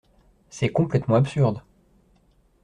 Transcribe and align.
C’est 0.49 0.71
complètement 0.71 1.13
absurde. 1.13 1.61